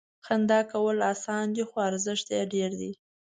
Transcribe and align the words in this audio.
•خندا 0.25 0.59
کول 0.71 0.97
اسانه 1.11 1.51
دي، 1.55 1.63
خو 1.69 1.75
ارزښت 1.89 2.27
یې 2.35 2.41
ډېر 2.53 2.71
دی. 2.79 2.91